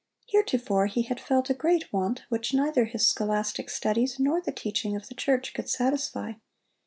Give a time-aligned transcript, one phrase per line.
[0.29, 4.95] Heretofore he had felt a great want, which neither his scholastic studies nor the teaching
[4.95, 6.31] of the church could satisfy.